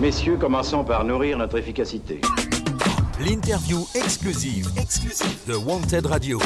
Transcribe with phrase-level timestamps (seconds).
[0.00, 2.20] Messieurs, commençons par nourrir notre efficacité.
[3.20, 6.40] L'interview exclusive, exclusive de Wanted Radio.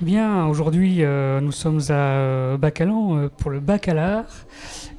[0.00, 4.24] Bien, aujourd'hui, euh, nous sommes à euh, Bacalan euh, pour le Bacalar.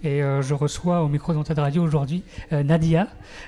[0.03, 2.23] Et euh, je reçois au micro de Wanted Radio aujourd'hui
[2.53, 3.07] euh, Nadia,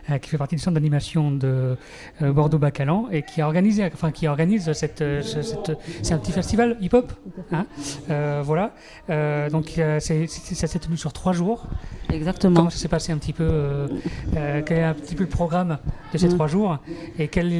[0.10, 1.78] euh, qui fait partie du centre d'animation de
[2.22, 6.78] Bordeaux-Bacalan et qui, a organisé, enfin, qui organise cette, ce- cette- c'est un petit festival
[6.82, 7.12] hip-hop.
[7.52, 7.66] hein.
[8.10, 8.74] Euh, voilà.
[9.10, 11.68] Euh, donc, euh, c'est- c'est- ça s'est tenu sur trois jours.
[12.12, 12.56] Exactement.
[12.56, 13.88] Comment ça s'est passé un petit peu euh,
[14.36, 15.78] euh, Quel est un petit peu le programme
[16.14, 16.34] de ces Mm.
[16.34, 16.78] trois jours
[17.18, 17.52] Et quel,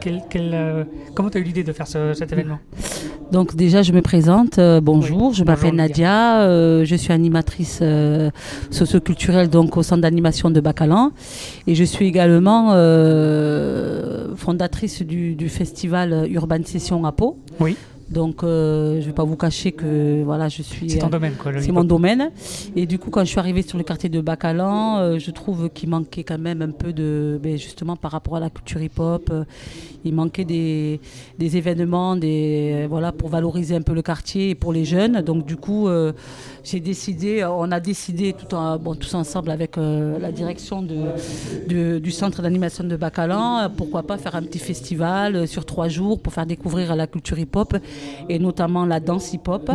[0.00, 0.84] quel, quel, euh,
[1.14, 2.58] comment tu as eu l'idée de faire ce- cet événement?
[3.32, 4.58] Donc déjà, je me présente.
[4.58, 5.96] euh, bonjour, je bonjour, m'appelle Nadia.
[6.36, 6.40] Nadia.
[6.42, 8.30] euh, je suis animatrice euh,
[8.70, 11.12] socioculturelle donc au centre d'animation de Bacalan,
[11.66, 17.38] et je suis également euh, fondatrice du, du festival Urban Session à Pau.
[17.60, 17.76] Oui.
[18.10, 20.90] Donc, euh, je ne vais pas vous cacher que voilà, je suis.
[20.90, 21.52] C'est ton euh, domaine, quoi.
[21.60, 22.30] C'est mon domaine.
[22.76, 25.68] Et du coup, quand je suis arrivée sur le quartier de Bacalan, euh, je trouve
[25.70, 27.38] qu'il manquait quand même un peu de.
[27.42, 29.44] ben, justement, par rapport à la culture hip-hop, euh,
[30.04, 31.00] il manquait des,
[31.36, 35.20] des événements des, voilà, pour valoriser un peu le quartier et pour les jeunes.
[35.22, 35.88] Donc, du coup,
[36.62, 40.96] j'ai décidé, on a décidé tout en- bon, tous ensemble avec la direction de,
[41.68, 46.20] de- du centre d'animation de Bacalan, pourquoi pas faire un petit festival sur trois jours
[46.20, 47.76] pour faire découvrir la culture hip-hop
[48.28, 49.70] et notamment la danse hip-hop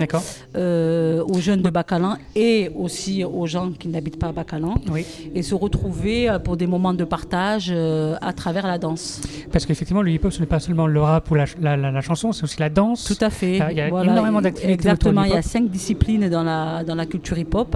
[0.56, 5.06] euh, aux jeunes de Bacalan et aussi aux gens qui n'habitent pas à Bacalan Oui.
[5.34, 9.22] et se retrouver euh, pour des moments de partage euh, à travers la danse.
[9.52, 12.02] Parce qu'effectivement, le hip-hop, ce n'est pas seulement le rap ou la, la, la- la
[12.02, 13.06] chanson, c'est aussi la danse.
[13.06, 13.60] Tout à fait.
[13.72, 17.06] Il y a énormément d'activités Exactement, il y a cinq disciplines dans la, dans la
[17.06, 17.76] culture hip-hop.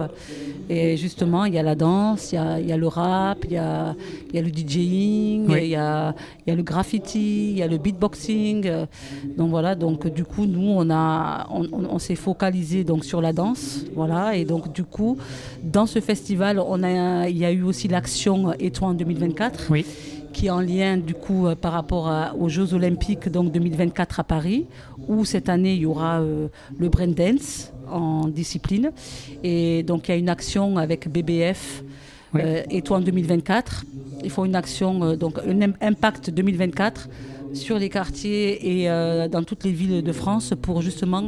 [0.70, 3.40] Et justement, il y a la danse, il y a, il y a le rap,
[3.46, 3.96] il y a,
[4.30, 5.60] il y a le DJing, Oui.
[5.64, 8.66] il, y a, il y a le graffiti, il y a le beatboxing.
[8.68, 8.86] euh,
[9.38, 13.22] Donc voilà, donc du coup, nous, on, a, on, on- on s'est focalisé donc, sur
[13.22, 13.86] la danse.
[13.96, 15.18] Voilà, et donc du coup,
[15.64, 19.86] dans ce festival, on a, il y a eu aussi l'action Étoile en 2024 Oui.
[20.36, 24.20] Qui est en lien du coup euh, par rapport à- aux Jeux Olympiques donc 2024
[24.20, 24.66] à Paris,
[25.08, 28.92] où cette année il y aura euh, le braindance en discipline.
[29.44, 31.84] Et donc il y a une action avec BBF
[32.34, 32.42] Oui.
[32.44, 33.86] euh, et toi en 2024.
[34.26, 37.08] Ils font une action, donc un im- impact 2024
[37.56, 41.24] sur les quartiers et euh, dans toutes les villes de France pour justement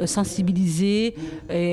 [0.00, 1.14] euh, sensibiliser et,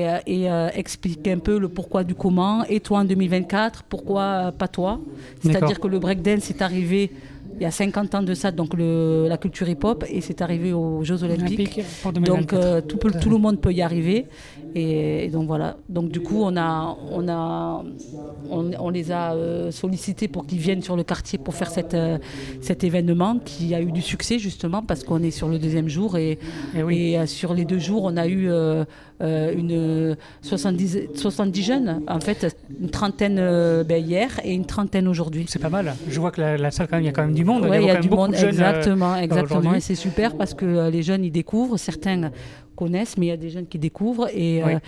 [0.08, 2.64] euh, et, euh, expliquer un peu le pourquoi du comment.
[2.68, 5.00] Et toi en 2024, pourquoi pas toi?
[5.42, 7.10] C'est-à-dire que le breakdance est arrivé
[7.58, 10.72] il y a 50 ans de ça, donc le- la culture hip-hop, et c'est arrivé
[10.72, 11.58] aux Jeux Olympiques.
[11.76, 12.54] Olympique pour Donc 2024.
[12.64, 14.26] euh, tout, peut- Tout à tout le monde peut y arriver.
[14.74, 15.76] Et, et donc voilà.
[15.88, 17.82] Donc du coup, on, a, on, a,
[18.50, 21.94] on, on les a euh, sollicités pour qu'ils viennent sur le quartier pour faire cette,
[21.94, 22.18] euh,
[22.60, 26.16] cet événement qui a eu du succès justement parce qu'on est sur le deuxième jour.
[26.16, 26.38] Et,
[26.76, 27.12] Eh oui.
[27.12, 28.48] et, euh, sur les deux jours, on a eu
[29.20, 32.02] une 70, 70 jeunes.
[32.08, 33.36] En fait, une trentaine
[33.86, 35.44] ben, hier et une trentaine aujourd'hui.
[35.48, 35.94] C'est pas mal.
[36.08, 37.64] Je vois que la, la salle, quand même, il y a quand même du monde.
[37.66, 39.74] Ouais, il y a même du beaucoup monde, exactement, exactement.
[39.74, 41.76] Et c'est super parce que les jeunes, ils découvrent.
[41.76, 42.30] Certains
[42.80, 44.28] connaissent, mais il y a des jeunes qui découvrent.
[44.44, 44.74] Et, Oui.
[44.74, 44.78] euh,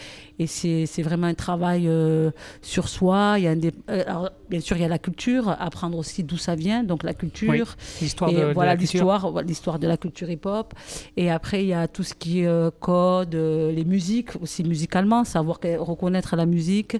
[0.42, 2.30] et c'est c'est vraiment un travail euh,
[2.72, 3.34] sur soi.
[3.38, 5.96] Il y a un dé- euh, alors, bien sûr, il y a la culture, apprendre
[6.02, 7.50] aussi d'où ça vient, donc la culture.
[7.50, 7.62] Oui,
[8.02, 9.00] l'histoire de, de voilà la culture.
[9.00, 10.68] l'histoire, l'histoire de la culture hip-hop.
[11.16, 13.34] Et après, il y a tout ce qui est euh, code,
[13.78, 15.58] les musiques aussi musicalement, savoir
[15.90, 16.94] reconnaître la musique.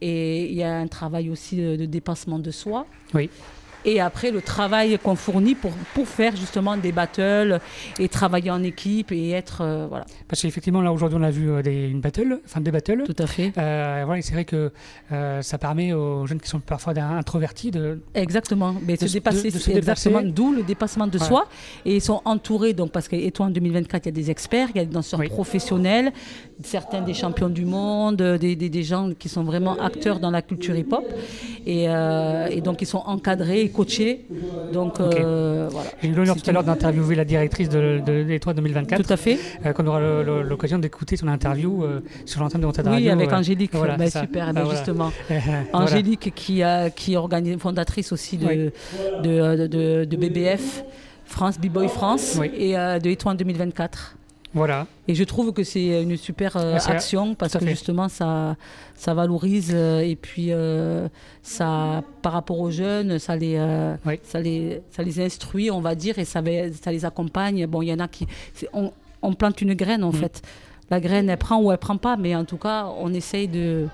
[0.00, 2.86] Et il y a un travail aussi euh, de dépassement de soi.
[3.14, 3.28] Oui.
[3.86, 7.60] Et après, le travail qu'on fournit pour, pour faire justement des battles
[7.98, 9.58] et travailler en équipe et être.
[9.60, 12.70] euh, voilà, Parce qu'effectivement, là, aujourd'hui, on a vu euh, des, une battle, enfin des
[12.70, 13.02] battles.
[13.04, 13.52] tout à fait.
[13.58, 14.72] Euh, voilà, et c'est vrai que
[15.12, 18.00] euh, ça permet aux jeunes qui sont parfois introvertis de.
[18.14, 18.74] Exactement.
[18.86, 21.28] Mais De se se- dépasser, de- de se exactement d'où le dépassement de Voilà.
[21.28, 21.48] soi.
[21.84, 24.78] Et ils sont entourés, donc, parce qu'Étoile en 2024, il y a des experts, il
[24.78, 25.28] y a des danseurs Oui.
[25.28, 26.12] professionnels,
[26.62, 30.40] certains des champions du monde, des, des, des gens qui sont vraiment acteurs dans la
[30.42, 31.04] culture hip-hop.
[31.66, 34.26] Et, et donc, ils sont encadrés et coachés.
[34.72, 35.90] Donc, euh, voilà.
[36.02, 39.02] J'ai eu l'honneur tout à l'heure d'interviewer la directrice de, de l'Étoile 2024.
[39.02, 39.38] Tout à fait.
[39.66, 40.00] euh, qu'on aura
[40.42, 43.70] l'occasion d'écouter son interview euh, sur l'antenne de Wanted Oui, avec euh, Angélique.
[43.74, 44.20] voilà, ça.
[44.22, 44.70] super, Ah, voilà.
[44.70, 45.12] justement.
[45.72, 47.16] Angélique qui, a, qui est
[47.58, 48.56] fondatrice aussi de, Oui.
[49.22, 50.84] de, de- BBF,
[51.24, 52.50] France B-Boy France, Oui.
[52.56, 54.16] et euh, de Étoile 2024.
[54.54, 54.86] Voilà.
[55.08, 58.56] Et je trouve que c'est une super euh, Ah, action parce que justement ça,
[58.94, 61.08] ça valorise euh, et puis euh,
[61.42, 64.20] ça, par rapport aux jeunes, ça les, euh, Oui.
[64.22, 66.40] ça les, ça les instruit, on va dire, et ça,
[66.80, 67.66] ça les accompagne.
[67.66, 68.26] Bon, il y en a qui,
[68.72, 68.92] on,
[69.22, 70.14] on plante une graine en Mm.
[70.16, 70.42] fait.
[70.90, 73.86] La graine, elle prend ou elle prend pas, mais en tout cas, on essaye de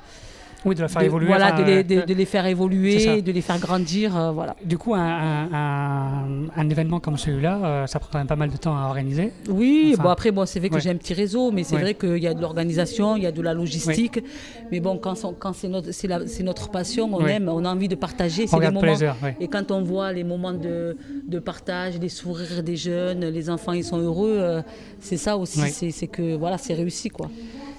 [0.65, 1.27] Oui, de la faire de- évoluer.
[1.29, 4.17] Voilà, enfin, de, les, euh, de, de les faire évoluer, de les faire grandir.
[4.17, 4.55] euh, voilà.
[4.65, 6.27] Du coup, un, un- un-
[6.57, 9.33] un événement comme celui-là, euh, ça prend quand même pas mal de temps à organiser.
[9.49, 10.81] Oui, Enfin, bon après, bon, c'est vrai que ouais.
[10.81, 11.81] j'ai un petit réseau, mais c'est Ouais.
[11.83, 14.23] vrai qu'il y a de l'organisation, il y a de la logistique.
[14.71, 17.65] Mais bon, quand, on- quand c'est notre, c'est la- c'est notre passion, on aime, on
[17.65, 18.45] a envie de partager.
[18.45, 19.01] On C'est des moments.
[19.03, 19.17] heures.
[19.23, 19.37] ouais.
[19.41, 20.97] Et quand on voit les moments de,
[21.27, 24.63] de partage, les sourires des jeunes, les enfants ils sont heureux, euh,
[25.01, 27.31] c'est ça aussi, c'est c'est que voilà, c'est réussi quoi.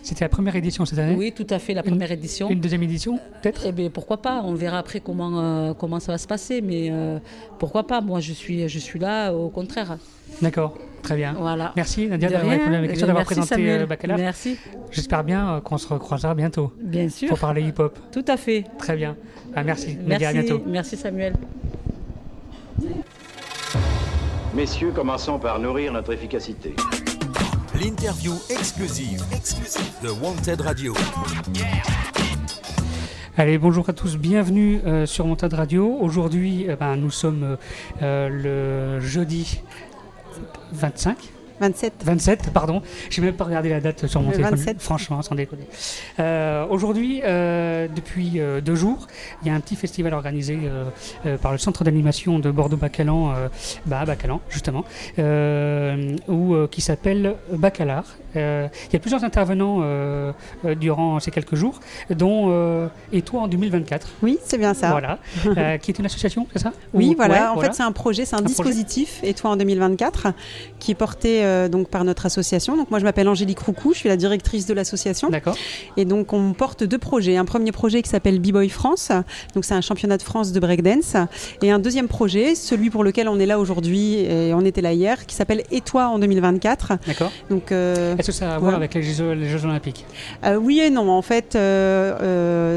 [0.03, 1.15] C'était la première édition cette année.
[1.15, 2.49] Oui, tout à fait, la première édition.
[2.49, 6.11] Une deuxième édition, peut-être Eh bien, pourquoi pas On verra après comment, euh, comment ça
[6.11, 7.19] va se passer, mais euh,
[7.59, 9.97] pourquoi pas Moi, je suis, je suis là, au contraire.
[10.41, 11.33] D'accord, très bien.
[11.37, 11.71] Voilà.
[11.75, 12.57] Merci Nadia d'avoir rien.
[12.59, 13.81] répondu à mes questions, bien, d'avoir merci, présenté Samuel.
[13.81, 14.17] euh, Bacalar.
[14.17, 14.57] Merci,
[14.91, 17.29] J'espère bien euh, qu'on se recroisera bientôt bien sûr.
[17.29, 17.99] pour parler hip-hop.
[18.11, 18.65] Tout à fait.
[18.79, 19.15] Très bien.
[19.55, 19.97] Ah, merci.
[20.03, 20.63] Nadia, à Merci, bientôt.
[20.67, 21.33] merci Samuel.
[24.55, 26.73] Messieurs, commençons par nourrir notre efficacité.
[27.83, 29.23] L'interview exclusive,
[30.03, 30.93] de Wanted Radio.
[33.35, 35.97] Allez, bonjour à tous, bienvenue euh, sur Montade Radio.
[35.99, 37.57] Aujourd'hui, euh, ben, nous sommes
[38.03, 39.61] euh, le jeudi
[40.73, 41.17] 25
[41.61, 41.93] 27.
[42.03, 42.81] 27, pardon.
[43.11, 44.55] J'ai même pas regardé la date sur mon téléphone.
[44.55, 44.81] 27.
[44.81, 45.67] Franchement, sans déconner.
[46.19, 49.07] Euh, Aujourd'hui, euh, depuis euh, deux jours,
[49.41, 50.57] il y a un petit festival organisé
[51.41, 53.33] par le centre d'animation de Bordeaux-Bacalan,
[53.85, 54.83] bah, Bacalan, justement,
[56.27, 58.03] où, qui s'appelle Bacalar.
[58.35, 58.39] Il
[58.93, 59.81] y a plusieurs intervenants
[60.79, 61.79] durant ces quelques jours,
[62.09, 64.07] dont Et toi en 2024.
[64.23, 64.89] Oui, c'est bien ça.
[64.91, 65.19] Voilà.
[65.79, 66.71] Qui est une association, c'est ça?
[66.93, 67.33] Oui, Ou- voilà.
[67.53, 68.55] ouais, en fait, c'est un projet, c'est un, Un projet.
[68.55, 70.27] dispositif, Et toi en 2024,
[70.79, 72.77] qui est porté euh, donc par notre association.
[72.77, 75.29] Donc moi, je m'appelle Angélique Roucou, je suis la directrice de l'association.
[75.29, 75.55] D'accord.
[75.97, 77.37] Et donc, on porte deux projets.
[77.37, 79.11] Un premier projet qui s'appelle B-Boy France,
[79.53, 81.15] donc c'est un championnat de France de breakdance.
[81.61, 84.93] Et un deuxième projet, celui pour lequel on est là aujourd'hui et on était là
[84.93, 86.93] hier, qui s'appelle Et toi en 2024.
[87.07, 87.31] D'accord.
[87.49, 88.77] Donc, euh, Est-ce que ça a à voir Ouais.
[88.77, 90.05] avec les Jeux, les Jeux Olympiques?
[90.45, 91.09] Euh, oui et non.
[91.11, 91.57] En fait,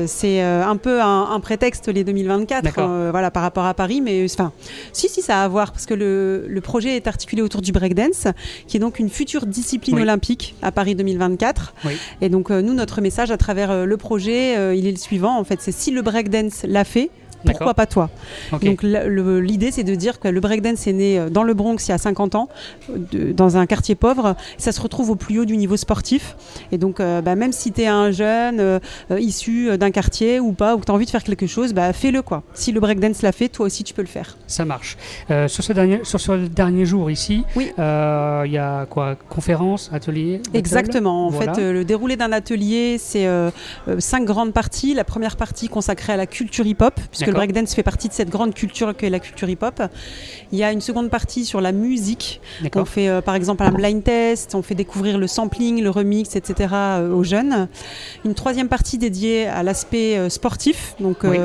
[0.06, 2.88] c'est un peu un, un prétexte les 2024, D'accord.
[2.90, 4.00] euh, voilà, par rapport à Paris.
[4.00, 4.52] Mais enfin,
[4.92, 7.72] si, si, ça a à voir parce que le, le projet est articulé autour du
[7.72, 8.26] breakdance,
[8.66, 10.02] qui est donc une future discipline Oui.
[10.02, 11.74] olympique à Paris 2024.
[11.84, 11.92] Oui.
[12.20, 14.96] Et donc, euh, nous, notre message à travers euh, le projet, euh, il est le
[14.96, 15.36] suivant.
[15.38, 17.10] En fait, c'est si le breakdance l'a fait.
[17.44, 18.10] Pourquoi pas toi.
[18.62, 21.90] Donc l'idée c'est de dire que le breakdance est né euh, dans le Bronx il
[21.90, 22.48] y a 50 ans,
[22.88, 24.36] de- dans un quartier pauvre.
[24.58, 26.36] Ça se retrouve au plus haut du niveau sportif.
[26.72, 28.78] Et donc euh, bah, même si tu es un jeune euh,
[29.18, 31.92] issu d'un quartier ou pas, ou que tu as envie de faire quelque chose, bah,
[31.92, 32.42] fais-le quoi.
[32.54, 34.36] Si le breakdance l'a fait, toi aussi tu peux le faire.
[34.46, 34.96] Ça marche.
[35.30, 37.72] Euh, sur, ce dernier, sur ce dernier jour ici, Oui.
[37.76, 39.16] il y a quoi?
[39.28, 41.26] Conférence, atelier Exactement.
[41.26, 41.54] En Voilà.
[41.54, 43.26] fait, le déroulé d'un atelier, c'est
[43.98, 44.94] cinq grandes parties.
[44.94, 48.30] La première partie consacrée à la culture hip-hop, puisque le breakdance fait partie de cette
[48.30, 49.82] grande culture qu'est la culture hip-hop.
[50.52, 52.40] Il y a une seconde partie sur la musique.
[52.74, 56.36] On fait euh, par exemple un blind test, on fait découvrir le sampling, le remix,
[56.36, 56.70] etc.
[56.72, 57.68] euh, aux jeunes.
[58.24, 61.38] Une troisième partie dédiée à l'aspect euh, sportif, donc Oui.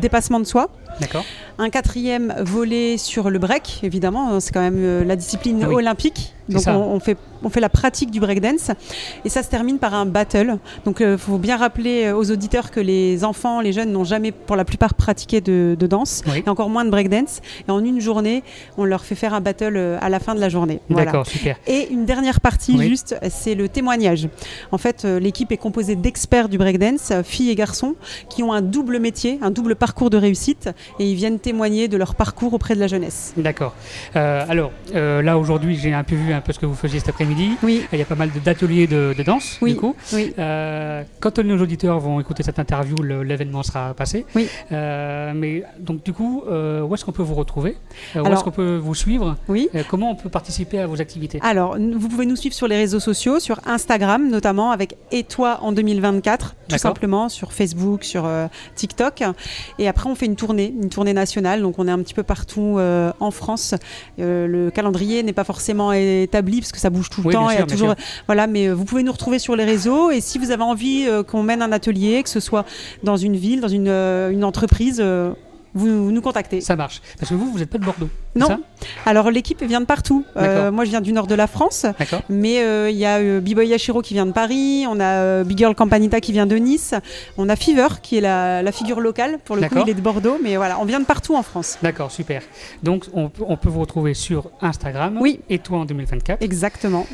[0.00, 0.70] dépassement de soi.
[1.00, 1.24] D'accord.
[1.58, 5.74] Un quatrième volet sur le break, évidemment, euh, c'est quand même euh, la discipline Oui.
[5.74, 6.32] olympique.
[6.48, 8.70] Donc on, on fait, on fait la pratique du breakdance
[9.24, 10.58] et ça se termine par un battle.
[10.84, 14.30] Donc il faut bien rappeler euh, aux auditeurs que les enfants, les jeunes n'ont jamais
[14.30, 16.44] pour la plupart pratiqué de, de danse Oui.
[16.46, 17.40] et encore moins de breakdance.
[17.66, 18.44] Et en une journée,
[18.78, 20.78] on leur fait faire un battle euh, à la fin de la journée.
[20.88, 21.06] Voilà.
[21.06, 21.56] D'accord, super.
[21.66, 22.88] Et une dernière partie, Oui.
[22.90, 24.28] juste, c'est le témoignage.
[24.70, 27.96] En fait, euh, l'équipe est composée d'experts du breakdance, euh, filles et garçons,
[28.28, 31.96] qui ont un double métier, un double parcours de réussite, et ils viennent témoigner de
[31.96, 33.32] leur parcours auprès de la jeunesse.
[33.36, 33.74] D'accord.
[34.16, 37.00] Euh, alors, euh, là aujourd'hui, j'ai un peu vu un peu ce que vous faisiez
[37.00, 37.52] cet après-midi.
[37.62, 39.72] Oui, Il y a pas mal d'ateliers de, de danse, Oui.
[39.72, 39.94] du coup.
[40.12, 40.32] oui.
[40.38, 44.24] Euh, quand nos auditeurs vont écouter cette interview, l'événement sera passé.
[44.34, 44.48] Oui.
[44.72, 47.76] Euh, mais donc, du coup, euh, où est-ce qu'on peut vous retrouver?
[48.16, 49.36] Euh, Où est-ce qu'on peut vous suivre?
[49.48, 49.68] Oui.
[49.74, 51.38] Euh, Comment on peut participer à vos activités?
[51.42, 55.58] Alors, vous pouvez nous suivre sur les réseaux sociaux, sur Instagram notamment, avec Et toi
[55.62, 59.22] en 2024, tout simplement, sur Facebook, sur euh, TikTok.
[59.78, 62.22] Et après, on fait une tournée, une tournée nationale, donc on est un petit peu
[62.22, 63.74] partout euh, en France.
[64.18, 67.46] Euh, le calendrier n'est pas forcément établi parce que ça bouge tout le Oui, temps.
[67.46, 67.94] bien il y a toujours,
[68.26, 70.10] voilà, mais euh, vous pouvez nous retrouver sur les réseaux.
[70.10, 72.64] Et si vous avez envie qu'on mène un atelier, que ce soit
[73.02, 75.02] dans une ville, dans une, une entreprise,
[75.76, 76.60] vous, nous contactez.
[76.60, 77.02] Ça marche.
[77.18, 78.08] Parce que vous, vous n'êtes pas de Bordeaux.
[78.34, 78.46] Non.
[78.46, 78.58] ça?
[79.04, 80.24] Alors l'équipe vient de partout.
[80.36, 81.86] Euh, moi, je viens du nord de la France.
[81.98, 82.22] D'accord.
[82.28, 85.44] Mais euh, il y a euh, B-Boy Yashiro qui vient de Paris, on a euh,
[85.44, 86.94] Big Girl Campanita qui vient de Nice,
[87.36, 90.00] on a Fever qui est la, la figure locale, pour le coup il est de
[90.00, 91.78] Bordeaux, mais voilà, on vient de partout en France.
[91.82, 92.42] D'accord, super.
[92.82, 95.18] Donc, on, on peut vous retrouver sur Instagram.
[95.20, 95.40] Oui.
[95.48, 96.42] Et toi en 2024.
[96.42, 97.06] Exactement.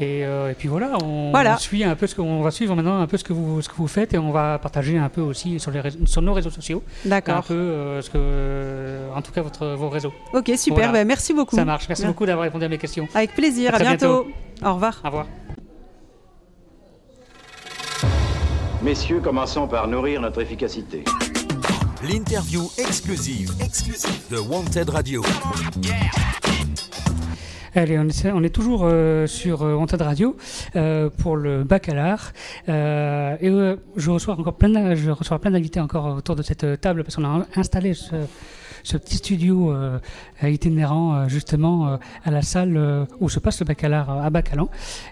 [0.00, 1.54] Et, euh, et puis voilà, on, Voilà.
[1.54, 3.62] on suit un peu ce que, on va suivre maintenant un peu ce que vous
[3.62, 6.20] ce que vous faites et on va partager un peu aussi sur les réseaux- sur
[6.20, 7.44] nos réseaux sociaux un D'accord.
[7.44, 10.12] peu euh, ce que en tout cas votre vos réseaux.
[10.32, 10.92] Ok, super, Voilà.
[10.92, 11.54] bah, merci beaucoup.
[11.54, 11.88] Ça marche.
[11.88, 12.10] Merci Bien.
[12.10, 13.06] beaucoup d'avoir répondu à mes questions.
[13.14, 14.26] Avec plaisir, À bientôt.
[14.64, 15.00] Au revoir.
[15.04, 15.26] Au revoir.
[18.82, 21.04] Messieurs, commençons par nourrir notre efficacité.
[22.02, 25.22] L'interview exclusive, exclusive de Wanted Radio.
[27.76, 30.36] Allez, on est, on est toujours euh, sur euh, Wanted Radio
[30.76, 32.18] euh, pour le baccalauréat.
[32.68, 36.42] Euh, et euh, je reçois encore plein, de- je reçois plein d'invités encore autour de
[36.42, 38.14] cette euh, table parce qu'on a installé ce,
[38.84, 39.98] ce petit studio euh,
[40.44, 44.68] itinérant euh, justement euh, à la salle euh, où se passe le baccalauréat à Bacalan.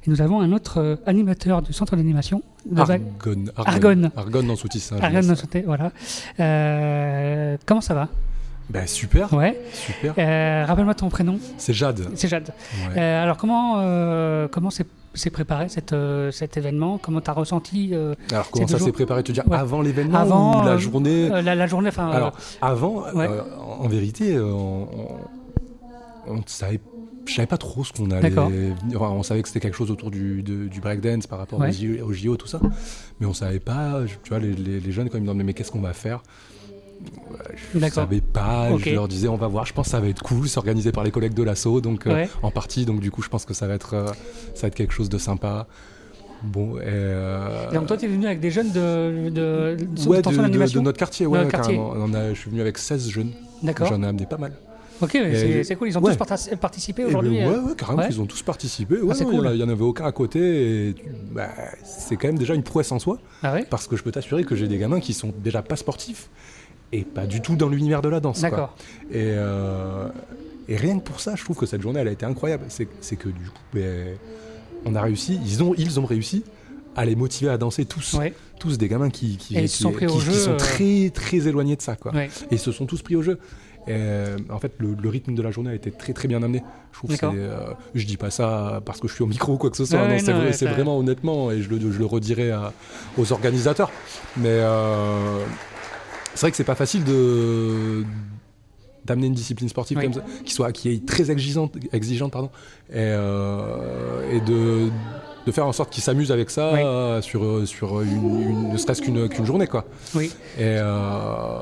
[0.07, 2.43] Et nous avons un autre euh, animateur du centre d'animation.
[2.71, 3.51] Bac- Argonne.
[3.57, 4.11] Argonne.
[5.03, 5.41] Argonne dans jeunesse.
[5.41, 5.91] Santé, voilà.
[6.39, 8.09] Euh, comment ça va?
[8.71, 9.33] Ben, super.
[9.35, 9.61] Ouais.
[9.73, 10.15] Super.
[10.19, 11.39] Euh, Rappelle-moi ton prénom.
[11.59, 12.09] C'est Jade.
[12.15, 12.51] C'est Jade.
[12.89, 12.99] Ouais.
[13.01, 15.95] Euh, alors comment euh, comment s'est préparé cette,
[16.31, 16.97] cet événement?
[16.99, 17.93] Comment tu as ressenti
[18.31, 19.23] Alors, comment ça s'est préparé?
[19.23, 19.59] Tu veux dire Ouais.
[19.59, 21.29] avant l'événement Avant, ou la journée?
[21.29, 23.29] la, la journée enfin, Alors, avant, ouais.
[23.29, 24.89] en en vérité, on,
[26.27, 26.81] on, on savait,
[27.27, 28.33] je savais pas trop ce qu'on allait.
[28.95, 31.71] Enfin, on savait que c'était quelque chose autour du, de- du breakdance par rapport Ouais.
[32.01, 32.61] aux, JO, tout ça.
[33.21, 35.73] Mais on savait pas, tu vois, les, les- les jeunes, quand ils me mais qu'est-ce
[35.73, 36.23] qu'on va faire?
[37.75, 40.23] Je savais pas, je leur disais, on va voir, je pense que ça va être
[40.23, 43.23] cool, c'est organisé par les collègues de l'assaut, donc euh, en partie, donc du coup,
[43.23, 44.07] je pense que ça va être, euh,
[44.55, 45.67] ça va être quelque chose de sympa.
[46.43, 49.77] Bon, et, euh, donc toi tu es venu avec des jeunes de, de,
[50.09, 50.21] ouais,
[50.83, 51.77] notre quartier, ouais, quartier.
[51.77, 51.93] carrément.
[51.97, 53.31] On a- je suis venu avec 16 jeunes,
[53.63, 53.87] D'accord.
[53.87, 54.53] j'en ai amené pas mal.
[55.01, 55.11] Ok,
[55.65, 55.89] c'est cool.
[55.89, 56.13] Ils ont ouais.
[56.17, 57.39] tous partic- participé Eh aujourd'hui.
[57.39, 58.09] ben, ouais, euh, ouais, carrément, ouais.
[58.11, 59.01] ils ont tous participé.
[59.01, 59.47] Ouais, Ah, cool.
[59.49, 60.89] a- il y en avait aucun à côté.
[60.91, 60.95] Et
[61.33, 61.49] bah,
[61.85, 64.55] c'est quand même déjà une prouesse en soi, Ah parce que je peux t'assurer que
[64.55, 66.29] j'ai des gamins qui sont déjà pas sportifs
[66.93, 68.41] et pas du tout dans l'univers de la danse.
[68.41, 68.75] D'accord.
[69.11, 70.09] Et, euh,
[70.69, 72.65] et rien que pour ça, je trouve que cette journée, elle a été incroyable.
[72.69, 74.17] C'est que du coup, ben,
[74.85, 76.45] on a réussi, ils ont, ils ont réussi
[76.95, 78.15] à les motiver à danser tous.
[78.15, 78.35] Ouais.
[78.59, 80.57] Tous des gamins qui, qui, qui- sont qui- jeu, euh.
[80.57, 81.97] très, très éloignés de ça.
[81.97, 82.13] Quoi.
[82.13, 82.29] Ouais.
[82.51, 83.39] Et ils se sont tous pris au jeu.
[83.89, 86.41] Et, euh, en fait, le, le rythme de la journée a été très très bien
[86.43, 86.63] amené.
[86.93, 89.57] Je trouve que euh, je dis pas ça parce que je suis au micro ou
[89.57, 90.03] quoi que ce soit.
[90.03, 92.73] Ouais, c'est vrai- ouais, vraiment honnêtement, et je le, je le redirai à-
[93.19, 93.91] aux organisateurs.
[94.37, 95.39] Mais euh,
[96.35, 98.05] c'est vrai que c'est pas facile de
[99.05, 100.05] d'amener une discipline sportive Oui.
[100.05, 102.51] comme ça, qui soit qui est très exigeante, exigeante pardon,
[102.91, 104.91] et, euh, et de
[105.45, 106.81] de faire en sorte qu'ils s'amusent avec ça Oui.
[106.85, 109.85] euh, sur sur une, une- ne serait-ce qu'une qu'une journée quoi.
[110.15, 110.27] Oui.
[110.57, 111.59] Et, euh,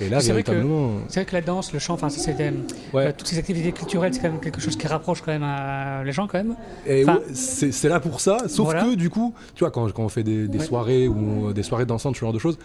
[0.00, 2.50] et là, C'est vrai que- vrai que la danse, le chant, enfin, euh,
[2.94, 3.06] Ouais.
[3.08, 6.02] euh, toutes ces activités culturelles, c'est quand même quelque chose qui rapproche quand même à-
[6.04, 6.56] les gens quand même.
[6.86, 8.82] Et Enfin- ouais, c'est là pour ça, sauf Voilà.
[8.84, 10.64] que du coup, tu vois, quand, quand on fait des, des Ouais.
[10.64, 12.58] soirées ou euh, des soirées dansantes, ce genre de choses,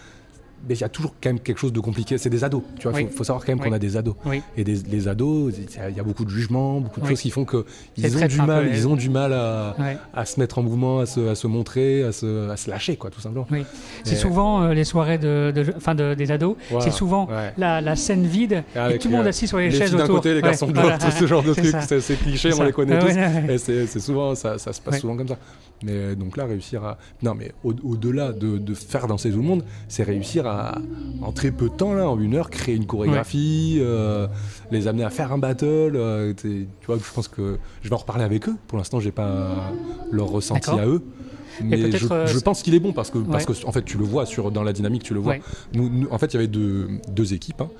[0.66, 2.16] mais il y a toujours quand même quelque chose de compliqué.
[2.18, 2.98] C'est des ados, tu vois.
[3.00, 3.10] Il Oui.
[3.10, 3.68] faut, faut savoir quand même Oui.
[3.68, 4.14] qu'on a des ados.
[4.24, 4.42] Oui.
[4.56, 7.44] Et des, les ados, il y a beaucoup de jugements, beaucoup de choses qui font
[7.44, 7.64] que
[7.96, 11.00] C'est ils ont du peu mal, ils ont du mal à, se mettre en mouvement,
[11.00, 13.46] à se, à se montrer, à se, à se lâcher, quoi, tout simplement.
[14.04, 16.56] C'est souvent euh, les soirées de, de- des ados.
[16.70, 16.84] Voilà.
[16.84, 17.52] C'est souvent Ouais.
[17.58, 19.98] la, la scène vide et tout le monde euh, assis sur les, Les chaises filles
[19.98, 20.16] d'un autour.
[20.16, 20.92] côté, les Ouais, garçons de voilà.
[20.92, 23.16] l'autre, ce genre de trucs, c'est cliché, on les connaît tous.
[23.50, 25.38] Et c'est souvent, ça, se passe souvent comme ça.
[25.84, 26.98] Mais euh, donc là, réussir à.
[27.22, 30.78] Non, mais au- au-delà de, de faire danser tout le monde, c'est réussir à,
[31.22, 34.26] en très peu de temps, là, en une heure, créer une chorégraphie, euh,
[34.70, 35.92] les amener à faire un battle.
[35.94, 38.56] euh, tu vois, je pense que je vais en reparler avec eux.
[38.66, 39.70] Pour l'instant, j'ai pas
[40.10, 41.02] leur ressenti à eux.
[41.64, 43.98] Mais je, euh, je pense qu'il est bon parce que, parce que en fait tu
[43.98, 45.34] le vois sur, dans la dynamique, tu le vois.
[45.34, 45.42] Ouais.
[45.74, 47.60] Nous, nous- en fait, il y avait deux, deux équipes.
[47.60, 47.70] hein.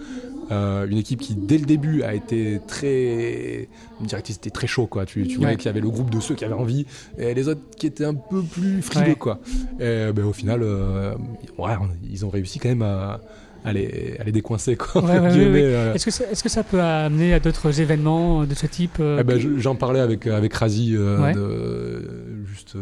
[0.51, 3.69] Euh, une équipe qui, dès le début, a été très.
[4.01, 5.05] Directrice était très chaud, quoi.
[5.05, 5.57] Tu, tu voyais Ouais.
[5.57, 6.87] qu'il y avait le groupe de ceux qui avaient envie
[7.19, 9.15] et les autres qui étaient un peu plus frileux, Ouais.
[9.15, 9.41] quoi.
[9.79, 11.15] Et ben, au final, euh,
[11.59, 11.73] ouais,
[12.11, 13.21] ils ont réussi quand même à,
[13.63, 15.05] à les, à les décoincer, quoi.
[15.05, 15.93] Euh.
[15.93, 19.23] Est-ce que, ça- est-ce que ça peut amener à d'autres événements de ce type Eh
[19.25, 22.75] ben, J'en parlais avec, avec Razi de- juste,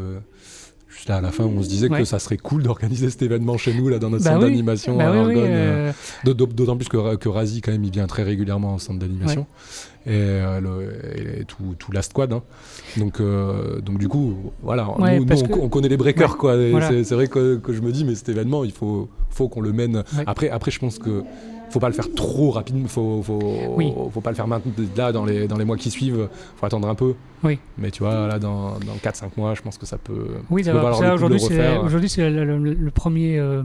[0.88, 1.99] juste là à la fin, on se disait Ouais.
[1.99, 4.50] que ça serait cool d'organiser cet événement chez nous, là, dans notre Bah centre oui.
[4.50, 5.93] d'animation Bah à oui, euh, euh,
[6.25, 9.47] D'aut- D'autant plus que, que Razi, quand même, il vient très régulièrement en centre d'animation.
[10.07, 12.33] Et, euh, le- et tout, tout la squad.
[12.33, 12.43] hein.
[12.97, 14.88] Donc, euh, donc, du coup, voilà.
[15.00, 16.57] Ouais, nous, on, que- on connaît les breakers, quoi.
[16.71, 17.02] Voilà.
[17.05, 19.73] C'est vrai que, que je me dis, mais cet événement, il faut, faut qu'on le
[19.73, 20.05] mène.
[20.26, 21.23] Après, après, je pense que.
[21.76, 23.38] Faut pas le faire trop rapidement, faut, faut,
[23.76, 23.92] Oui.
[24.11, 26.88] faut pas le faire maintenant, là dans les, dans les mois qui suivent, faut attendre
[26.88, 27.12] un peu.
[27.45, 27.59] Oui.
[27.76, 30.75] Mais tu vois, là dans, dans 4-5 mois, je pense que ça peut, Oui, ça
[31.12, 31.85] aujourd'hui, c'est refaire.
[31.85, 33.62] aujourd'hui, c'est le, le- le premier, euh,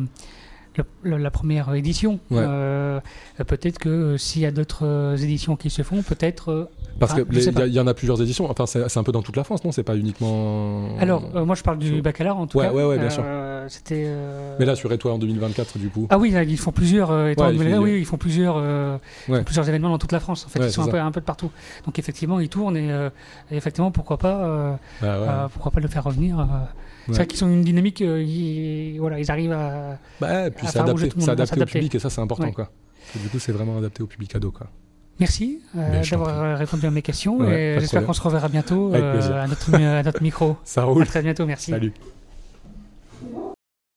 [1.03, 2.19] le- la première édition.
[2.29, 2.39] Ouais.
[2.45, 2.99] Euh,
[3.47, 6.69] peut-être que euh, s'il y a d'autres euh, éditions qui se font, peut-être.
[6.99, 9.43] Parce enfin, qu'il y, en a plusieurs éditions, enfin c'est un peu dans toute la
[9.43, 9.71] France, non?
[9.71, 10.97] C'est pas uniquement...
[10.99, 12.73] Alors, euh, moi, je parle du baccalauréat en tout Ouais, cas.
[12.73, 13.23] ouais, ouais, bien sûr.
[13.25, 14.03] Euh, C'était.
[14.05, 16.07] euh, Mais là sur Étoile en 2024 du coup.
[16.09, 17.09] Ah oui, là, ils font plusieurs.
[17.09, 18.61] Ouais, ils font- oui, ils font plusieurs,
[19.45, 20.45] plusieurs événements dans toute la France.
[20.45, 21.49] En fait, ils sont un peu, un peu de partout.
[21.85, 22.89] Donc effectivement, ils tournent et,
[23.51, 26.45] et effectivement, pourquoi pas, Bah pourquoi pas le faire revenir.
[27.07, 27.99] C'est vrai qu'ils sont une dynamique.
[28.01, 29.97] ils, voilà, ils arrivent à.
[30.19, 32.51] Bah, puis à c'est adapté, à adapté au public et ça c'est important Ouais.
[32.53, 32.69] quoi.
[33.15, 34.67] Du coup c'est vraiment adapté au public ado quoi.
[35.19, 38.93] Merci euh, d'avoir euh, répondu à mes questions Ouais, et j'espère qu'on se reverra bientôt
[38.93, 40.57] euh, à, notre, à notre micro.
[40.63, 41.05] Ça À roule.
[41.05, 41.71] très bientôt, merci.
[41.71, 41.93] Salut.